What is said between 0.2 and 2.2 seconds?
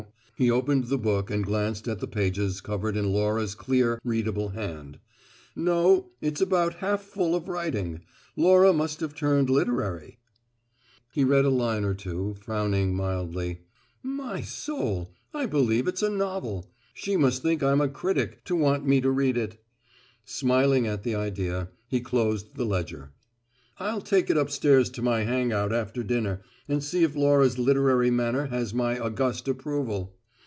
He opened the book and glanced at the